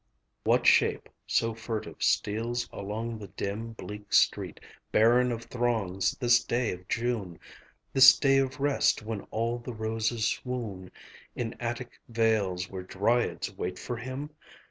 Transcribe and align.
[John 0.01 0.07
Myers 0.13 0.47
O'Hara] 0.47 0.49
What 0.59 0.65
shape 0.67 1.09
so 1.27 1.53
furtive 1.53 1.95
steals 2.01 2.67
along 2.73 3.19
the 3.19 3.27
dim 3.27 3.73
Bleak 3.73 4.11
street, 4.13 4.59
barren 4.91 5.31
of 5.31 5.43
throngs, 5.43 6.17
this 6.19 6.43
day 6.43 6.71
of 6.71 6.87
June; 6.87 7.39
This 7.93 8.17
day 8.17 8.39
of 8.39 8.59
rest, 8.59 9.03
when 9.03 9.21
all 9.29 9.59
the 9.59 9.75
roses 9.75 10.27
swoon 10.27 10.89
In 11.35 11.53
Attic 11.59 11.99
vales 12.09 12.67
where 12.67 12.81
dryads 12.81 13.55
wait 13.55 13.77
for 13.77 13.97
him? 13.97 14.31